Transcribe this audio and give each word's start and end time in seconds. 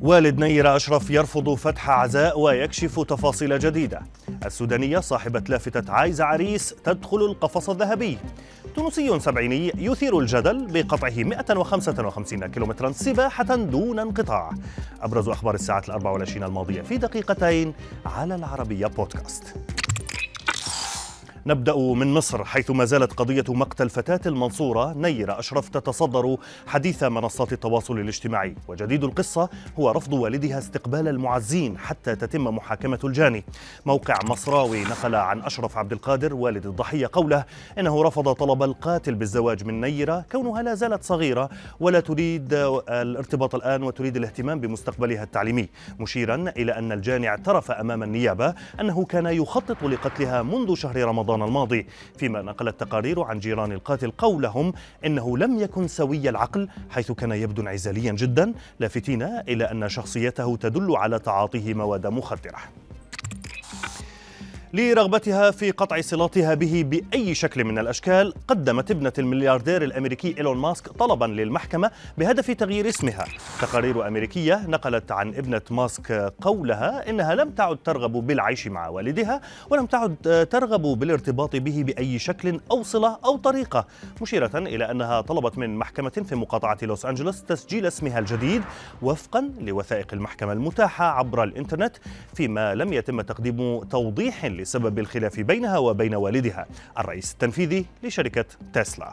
والد 0.00 0.38
نيرة 0.38 0.76
أشرف 0.76 1.10
يرفض 1.10 1.54
فتح 1.54 1.90
عزاء 1.90 2.40
ويكشف 2.40 3.00
تفاصيل 3.00 3.58
جديدة. 3.58 4.02
السودانية 4.46 4.98
صاحبة 4.98 5.42
لافتة 5.48 5.92
عايزة 5.92 6.24
عريس 6.24 6.74
تدخل 6.84 7.16
القفص 7.16 7.70
الذهبي. 7.70 8.18
تونسي 8.76 9.20
سبعيني 9.20 9.72
يثير 9.76 10.18
الجدل 10.18 10.66
بقطعه 10.70 11.12
155 11.16 12.46
كيلومترا 12.46 12.92
سباحة 12.92 13.56
دون 13.56 13.98
انقطاع. 13.98 14.50
أبرز 15.00 15.28
أخبار 15.28 15.54
الساعة 15.54 15.82
الأربع 15.88 16.10
والعشرين 16.10 16.44
الماضية 16.44 16.82
في 16.82 16.96
دقيقتين 16.96 17.74
على 18.06 18.34
العربية 18.34 18.86
بودكاست. 18.86 19.54
نبدأ 21.48 21.76
من 21.76 22.14
مصر 22.14 22.44
حيث 22.44 22.70
ما 22.70 22.84
زالت 22.84 23.12
قضية 23.12 23.44
مقتل 23.48 23.90
فتاة 23.90 24.20
المنصورة 24.26 24.92
نيرة 24.92 25.38
أشرف 25.38 25.68
تتصدر 25.68 26.36
حديث 26.66 27.02
منصات 27.04 27.52
التواصل 27.52 27.98
الاجتماعي. 27.98 28.54
وجديد 28.68 29.04
القصة 29.04 29.48
هو 29.78 29.90
رفض 29.90 30.12
والدها 30.12 30.58
استقبال 30.58 31.08
المعزين 31.08 31.78
حتى 31.78 32.16
تتم 32.16 32.44
محاكمة 32.44 32.98
الجاني. 33.04 33.44
موقع 33.86 34.14
مصراوي 34.24 34.84
نقل 34.84 35.14
عن 35.14 35.40
أشرف 35.40 35.76
عبد 35.76 35.92
القادر 35.92 36.34
والد 36.34 36.66
الضحية 36.66 37.10
قوله 37.12 37.44
إنه 37.78 38.02
رفض 38.02 38.32
طلب 38.32 38.62
القاتل 38.62 39.14
بالزواج 39.14 39.64
من 39.64 39.80
نيرة 39.80 40.24
كونها 40.32 40.62
لا 40.62 40.74
زالت 40.74 41.04
صغيرة 41.04 41.50
ولا 41.80 42.00
تريد 42.00 42.48
الارتباط 42.88 43.54
الآن 43.54 43.82
وتريد 43.82 44.16
الاهتمام 44.16 44.60
بمستقبلها 44.60 45.22
التعليمي. 45.22 45.68
مشيرا 45.98 46.52
إلى 46.56 46.78
أن 46.78 46.92
الجاني 46.92 47.28
اعترف 47.28 47.70
أمام 47.70 48.02
النيابة 48.02 48.54
أنه 48.80 49.04
كان 49.04 49.26
يخطط 49.26 49.84
لقتلها 49.84 50.42
منذ 50.42 50.74
شهر 50.74 51.04
رمضان. 51.04 51.37
رمضان 51.42 51.48
الماضي 51.48 51.86
فيما 52.16 52.42
نقلت 52.42 52.80
تقارير 52.80 53.22
عن 53.22 53.38
جيران 53.38 53.72
القاتل 53.72 54.10
قولهم 54.10 54.72
إنه 55.04 55.38
لم 55.38 55.58
يكن 55.58 55.88
سوي 55.88 56.28
العقل 56.28 56.68
حيث 56.90 57.12
كان 57.12 57.32
يبدو 57.32 57.62
انعزاليا 57.62 58.12
جدا 58.12 58.54
لافتين 58.80 59.22
إلى 59.22 59.64
أن 59.64 59.88
شخصيته 59.88 60.56
تدل 60.56 60.96
على 60.96 61.18
تعاطيه 61.18 61.74
مواد 61.74 62.06
مخدرة. 62.06 62.58
لرغبتها 64.72 65.50
في 65.50 65.70
قطع 65.70 66.00
صلاتها 66.00 66.54
به 66.54 66.84
بأي 66.86 67.34
شكل 67.34 67.64
من 67.64 67.78
الأشكال 67.78 68.34
قدمت 68.48 68.90
ابنة 68.90 69.12
الملياردير 69.18 69.82
الأمريكي 69.82 70.34
إيلون 70.38 70.56
ماسك 70.56 70.88
طلبا 70.88 71.24
للمحكمة 71.24 71.90
بهدف 72.18 72.50
تغيير 72.50 72.88
اسمها. 72.88 73.24
تقارير 73.60 74.08
أمريكية 74.08 74.66
نقلت 74.66 75.12
عن 75.12 75.28
ابنة 75.34 75.60
ماسك 75.70 76.32
قولها 76.40 77.10
إنها 77.10 77.34
لم 77.34 77.50
تعد 77.50 77.76
ترغب 77.84 78.12
بالعيش 78.12 78.66
مع 78.66 78.88
والدها 78.88 79.40
ولم 79.70 79.86
تعد 79.86 80.46
ترغب 80.50 80.82
بالارتباط 80.82 81.56
به 81.56 81.82
بأي 81.86 82.18
شكل 82.18 82.60
أو 82.70 82.82
صلة 82.82 83.18
أو 83.24 83.36
طريقة 83.36 83.86
مشيرة 84.22 84.50
إلى 84.54 84.90
أنها 84.90 85.20
طلبت 85.20 85.58
من 85.58 85.76
محكمة 85.76 86.10
في 86.28 86.34
مقاطعة 86.34 86.78
لوس 86.82 87.06
أنجلوس 87.06 87.42
تسجيل 87.42 87.86
اسمها 87.86 88.18
الجديد 88.18 88.62
وفقا 89.02 89.50
لوثائق 89.60 90.14
المحكمة 90.14 90.52
المتاحة 90.52 91.04
عبر 91.04 91.42
الإنترنت 91.44 91.96
فيما 92.34 92.74
لم 92.74 92.92
يتم 92.92 93.20
تقديم 93.20 93.80
توضيح 93.80 94.44
لسبب 94.58 94.98
الخلاف 94.98 95.40
بينها 95.40 95.78
وبين 95.78 96.14
والدها. 96.14 96.66
الرئيس 96.98 97.32
التنفيذي 97.32 97.86
لشركة 98.02 98.44
تسلا. 98.72 99.12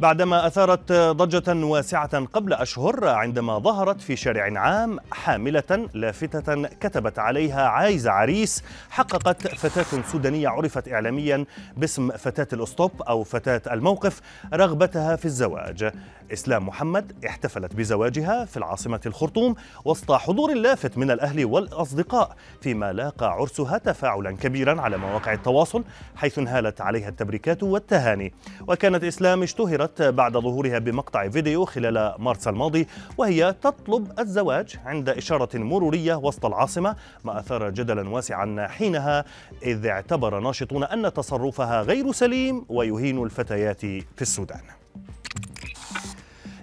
بعدما 0.00 0.46
أثارت 0.46 0.92
ضجة 0.92 1.66
واسعة 1.66 2.24
قبل 2.24 2.52
أشهر 2.52 3.08
عندما 3.08 3.58
ظهرت 3.58 4.00
في 4.00 4.16
شارع 4.16 4.60
عام 4.60 4.98
حاملة 5.12 5.88
لافتة 5.94 6.68
كتبت 6.68 7.18
عليها 7.18 7.68
عايزة 7.68 8.10
عريس 8.10 8.64
حققت 8.90 9.48
فتاة 9.48 10.02
سودانية 10.12 10.48
عرفت 10.48 10.88
إعلاميا 10.88 11.44
باسم 11.76 12.10
فتاة 12.10 12.46
الأسطوب 12.52 13.02
أو 13.02 13.24
فتاة 13.24 13.62
الموقف 13.74 14.20
رغبتها 14.54 15.16
في 15.16 15.24
الزواج. 15.24 15.92
إسلام 16.32 16.66
محمد 16.66 17.24
احتفلت 17.26 17.74
بزواجها 17.74 18.44
في 18.44 18.56
العاصمة 18.56 19.00
الخرطوم 19.06 19.54
وسط 19.84 20.12
حضور 20.12 20.54
لافت 20.54 20.98
من 20.98 21.10
الأهل 21.10 21.44
والأصدقاء 21.44 22.36
فيما 22.60 22.92
لاقى 22.92 23.32
عرسها 23.32 23.78
تفاعلا 23.78 24.36
كبيرا 24.36 24.80
على 24.80 24.96
مواقع 24.96 25.32
التواصل 25.32 25.84
حيث 26.16 26.38
انهالت 26.38 26.80
عليها 26.80 27.08
التبريكات 27.08 27.62
والتهاني. 27.62 28.32
وكانت 28.68 29.04
إسلام 29.04 29.42
اشتهرت 29.42 29.87
بعد 30.00 30.32
ظهورها 30.32 30.78
بمقطع 30.78 31.28
فيديو 31.28 31.64
خلال 31.64 32.14
مارس 32.18 32.48
الماضي 32.48 32.86
وهي 33.18 33.54
تطلب 33.62 34.20
الزواج 34.20 34.76
عند 34.84 35.08
إشارة 35.08 35.58
مرورية 35.58 36.14
وسط 36.14 36.46
العاصمة 36.46 36.96
ما 37.24 37.38
أثار 37.38 37.70
جدلا 37.70 38.08
واسعا 38.08 38.66
حينها 38.66 39.24
إذ 39.62 39.86
اعتبر 39.86 40.40
ناشطون 40.40 40.84
أن 40.84 41.12
تصرفها 41.12 41.82
غير 41.82 42.12
سليم 42.12 42.64
ويهين 42.68 43.22
الفتيات 43.22 43.80
في 43.80 44.22
السودان. 44.22 44.60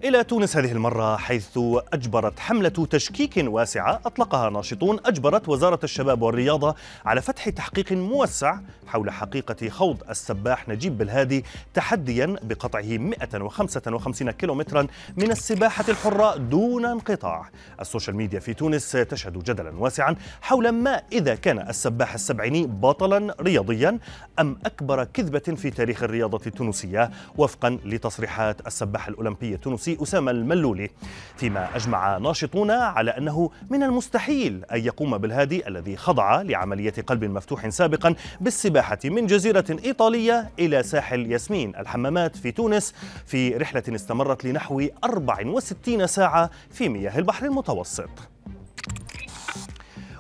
إلى 0.04 0.24
تونس 0.24 0.58
هذه 0.58 0.72
المرة 0.72 1.18
حيث 1.18 1.60
أجبرت 1.94 2.40
حملة 2.40 2.70
تشكيك 2.70 3.34
واسعة 3.38 4.02
أطلقها 4.06 4.50
ناشطون. 4.50 5.00
أجبرت 5.06 5.50
وزارة 5.50 5.80
الشباب 5.84 6.22
والرياضة 6.22 6.76
على 7.06 7.22
فتح 7.22 7.50
تحقيق 7.50 7.92
موسع 7.92 8.60
حول 8.88 9.12
حقيقة 9.12 9.70
خوض 9.70 10.04
السباح 10.10 10.70
نجيب 10.70 10.98
بالهادي 10.98 11.46
تحديا 11.74 12.36
بقطعه 12.44 12.98
155 12.98 14.32
كيلومترا 14.32 14.88
من 15.18 15.32
السباحة 15.32 15.86
الحرة 15.90 16.38
دون 16.38 16.86
انقطاع. 16.86 17.50
السوشيال 17.82 18.16
ميديا 18.16 18.40
في 18.40 18.54
تونس 18.54 18.92
تشهد 18.92 19.44
جدلا 19.44 19.72
واسعا 19.78 20.16
حول 20.42 20.70
ما 20.70 21.02
إذا 21.12 21.36
كان 21.36 21.60
السباح 21.70 22.14
السبعيني 22.14 22.66
بطلا 22.66 23.36
رياضيا 23.42 24.00
أم 24.40 24.58
أكبر 24.66 25.04
كذبة 25.04 25.40
في 25.40 25.70
تاريخ 25.70 26.04
الرياضة 26.04 26.42
التونسية 26.48 27.12
وفقا 27.38 27.80
لتصريحات 27.86 28.68
السباح 28.68 29.08
الأولمبي 29.08 29.54
التونسي 29.54 29.95
أسامة 30.04 30.32
الملولي 30.32 30.90
فيما 31.38 31.76
أجمع 31.76 32.18
ناشطون 32.18 32.72
على 32.72 33.12
أنه 33.12 33.50
من 33.70 33.84
المستحيل 33.84 34.66
أن 34.72 34.86
يقوم 34.86 35.18
بلهادي 35.18 35.68
الذي 35.68 35.98
خضع 35.98 36.42
لعملية 36.42 36.94
قلب 37.08 37.24
مفتوح 37.24 37.70
سابقا 37.70 38.16
بالسباحة 38.42 39.00
من 39.06 39.28
جزيرة 39.28 39.66
إيطالية 39.86 40.50
إلى 40.60 40.84
ساحل 40.84 41.32
ياسمين 41.32 41.76
الحمامات 41.76 42.38
في 42.38 42.52
تونس 42.52 42.94
في 43.26 43.58
رحلة 43.58 43.84
استمرت 43.90 44.46
لنحو 44.46 44.82
64 45.04 46.08
ساعة 46.08 46.50
في 46.72 46.90
مياه 46.90 47.20
البحر 47.20 47.46
المتوسط. 47.46 48.10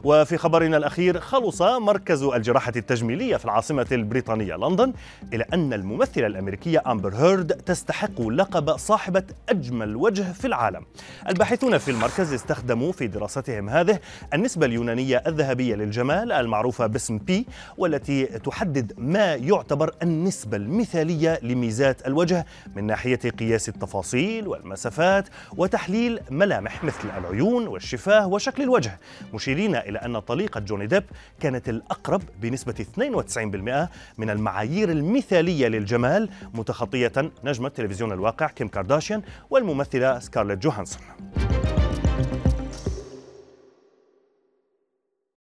وفي 0.05 0.37
خبرنا 0.37 0.77
الأخير 0.77 1.19
خلص 1.19 1.61
مركز 1.61 2.23
الجراحة 2.23 2.73
التجميلية 2.75 3.37
في 3.37 3.45
العاصمة 3.45 3.87
البريطانية 3.91 4.55
لندن 4.55 4.93
إلى 5.33 5.45
أن 5.53 5.73
الممثلة 5.73 6.27
الأمريكية 6.27 6.83
أمبر 6.87 7.15
هيرد 7.15 7.47
تستحق 7.47 8.21
لقب 8.21 8.77
صاحبة 8.77 9.23
أجمل 9.49 9.95
وجه 9.95 10.33
في 10.33 10.47
العالم. 10.47 10.85
الباحثون 11.29 11.77
في 11.77 11.91
المركز 11.91 12.33
استخدموا 12.33 12.91
في 12.91 13.07
دراستهم 13.07 13.69
هذه 13.69 13.99
النسبة 14.33 14.65
اليونانية 14.65 15.23
الذهبية 15.27 15.75
للجمال 15.75 16.31
المعروفة 16.31 16.87
باسم 16.87 17.17
بي 17.17 17.45
والتي 17.77 18.25
تحدد 18.25 18.93
ما 18.97 19.35
يعتبر 19.35 19.95
النسبة 20.03 20.57
المثالية 20.57 21.39
لميزات 21.41 22.07
الوجه 22.07 22.45
من 22.75 22.83
ناحية 22.83 23.19
قياس 23.39 23.69
التفاصيل 23.69 24.47
والمسافات 24.47 25.25
وتحليل 25.57 26.19
ملامح 26.29 26.83
مثل 26.83 27.09
العيون 27.17 27.67
والشفاه 27.67 28.27
وشكل 28.27 28.63
الوجه. 28.63 28.99
مشيرين 29.33 29.75
إلى 29.75 29.94
إلى 29.95 30.05
أن 30.05 30.19
طليقة 30.19 30.59
جوني 30.59 30.87
ديب 30.87 31.03
كانت 31.39 31.69
الأقرب 31.69 32.21
بنسبة 32.41 32.85
92% 32.97 33.89
من 34.17 34.29
المعايير 34.29 34.91
المثالية 34.91 35.67
للجمال 35.67 36.29
متخطية 36.53 37.11
نجمة 37.43 37.69
تلفزيون 37.69 38.11
الواقع 38.11 38.47
كيم 38.47 38.67
كارداشيان 38.67 39.21
والممثلة 39.49 40.19
سكارليت 40.19 40.59
جوهانسون. 40.59 41.01